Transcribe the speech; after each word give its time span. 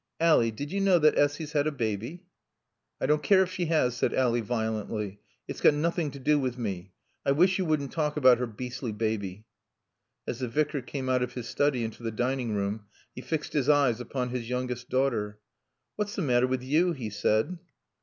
Ally 0.19 0.49
did 0.49 0.71
you 0.71 0.81
know 0.81 0.97
that 0.97 1.15
Essy's 1.15 1.51
had 1.51 1.67
a 1.67 1.71
baby?" 1.71 2.23
"I 2.99 3.05
don't 3.05 3.21
care 3.21 3.43
if 3.43 3.51
she 3.51 3.65
has," 3.67 3.95
said 3.95 4.15
Ally 4.15 4.41
violently. 4.41 5.19
"It's 5.47 5.61
got 5.61 5.75
nothing 5.75 6.09
to 6.09 6.17
do 6.17 6.39
with 6.39 6.57
me. 6.57 6.93
I 7.23 7.33
wish 7.33 7.59
you 7.59 7.65
wouldn't 7.65 7.91
talk 7.91 8.17
about 8.17 8.39
her 8.39 8.47
beastly 8.47 8.91
baby." 8.93 9.45
As 10.25 10.39
the 10.39 10.47
Vicar 10.47 10.81
came 10.81 11.07
out 11.07 11.21
of 11.21 11.33
his 11.33 11.47
study 11.47 11.83
into 11.83 12.01
the 12.01 12.09
dining 12.09 12.55
room, 12.55 12.87
he 13.13 13.21
fixed 13.21 13.53
his 13.53 13.69
eyes 13.69 13.99
upon 14.01 14.29
his 14.29 14.49
youngest 14.49 14.89
daughter. 14.89 15.37
"What's 15.97 16.15
the 16.15 16.23
matter 16.23 16.47
with 16.47 16.63
you?" 16.63 16.93
he 16.93 17.11
said. 17.11 17.59